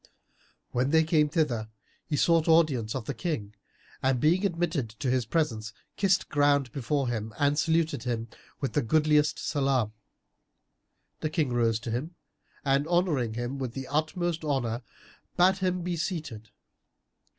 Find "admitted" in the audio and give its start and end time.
4.43-4.89